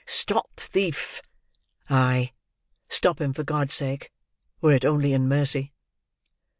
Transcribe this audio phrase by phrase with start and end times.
[0.07, 1.21] "Stop thief!"
[1.87, 2.31] Ay,
[2.89, 4.11] stop him for God's sake,
[4.59, 5.73] were it only in mercy!